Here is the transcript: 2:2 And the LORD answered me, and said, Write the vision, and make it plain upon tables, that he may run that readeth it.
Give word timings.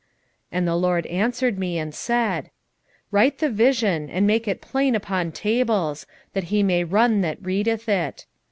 2:2 0.01 0.07
And 0.53 0.67
the 0.67 0.75
LORD 0.75 1.05
answered 1.05 1.59
me, 1.59 1.77
and 1.77 1.93
said, 1.93 2.49
Write 3.11 3.37
the 3.37 3.51
vision, 3.51 4.09
and 4.09 4.25
make 4.25 4.47
it 4.47 4.59
plain 4.59 4.95
upon 4.95 5.31
tables, 5.31 6.07
that 6.33 6.45
he 6.45 6.63
may 6.63 6.83
run 6.83 7.21
that 7.21 7.39
readeth 7.45 7.87
it. 7.87 8.25